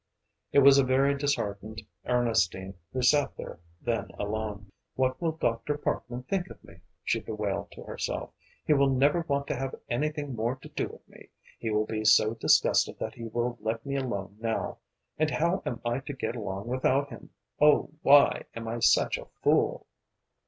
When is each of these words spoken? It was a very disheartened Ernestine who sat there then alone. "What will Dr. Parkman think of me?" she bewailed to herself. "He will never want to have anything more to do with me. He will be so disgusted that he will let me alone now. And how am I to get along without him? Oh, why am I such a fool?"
It 0.51 0.61
was 0.63 0.79
a 0.79 0.83
very 0.83 1.15
disheartened 1.15 1.83
Ernestine 2.07 2.73
who 2.91 3.03
sat 3.03 3.37
there 3.37 3.59
then 3.83 4.09
alone. 4.17 4.71
"What 4.95 5.21
will 5.21 5.33
Dr. 5.33 5.77
Parkman 5.77 6.23
think 6.23 6.49
of 6.49 6.63
me?" 6.63 6.77
she 7.03 7.19
bewailed 7.19 7.69
to 7.73 7.83
herself. 7.83 8.31
"He 8.65 8.73
will 8.73 8.89
never 8.89 9.19
want 9.27 9.45
to 9.49 9.55
have 9.55 9.75
anything 9.91 10.35
more 10.35 10.55
to 10.55 10.69
do 10.69 10.87
with 10.87 11.07
me. 11.07 11.29
He 11.59 11.69
will 11.69 11.85
be 11.85 12.03
so 12.03 12.33
disgusted 12.33 12.97
that 12.97 13.13
he 13.13 13.25
will 13.25 13.59
let 13.61 13.85
me 13.85 13.95
alone 13.95 14.37
now. 14.39 14.79
And 15.19 15.29
how 15.29 15.61
am 15.67 15.79
I 15.85 15.99
to 15.99 16.13
get 16.13 16.35
along 16.35 16.65
without 16.67 17.09
him? 17.09 17.29
Oh, 17.59 17.91
why 18.01 18.45
am 18.55 18.67
I 18.67 18.79
such 18.79 19.19
a 19.19 19.27
fool?" 19.43 19.85